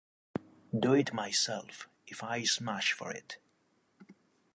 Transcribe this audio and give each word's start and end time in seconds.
Do 0.75 0.93
it 0.93 1.13
myself 1.13 1.87
if 2.07 2.23
I 2.23 2.43
smash 2.43 2.91
for 2.91 3.11
it! 3.11 3.37